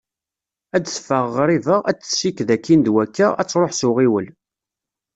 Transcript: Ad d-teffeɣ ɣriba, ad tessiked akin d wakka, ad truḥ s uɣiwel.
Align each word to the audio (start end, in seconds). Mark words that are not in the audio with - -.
Ad 0.75 0.81
d-teffeɣ 0.83 1.25
ɣriba, 1.37 1.75
ad 1.89 1.97
tessiked 1.99 2.49
akin 2.55 2.79
d 2.83 2.87
wakka, 2.93 3.27
ad 3.41 3.47
truḥ 3.49 3.71
s 3.79 3.81
uɣiwel. 3.87 4.27